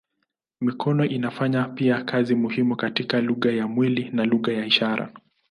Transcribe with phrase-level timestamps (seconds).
[0.61, 5.13] Mikono inafanya pia kazi muhimu katika lugha ya mwili na lugha ya ishara.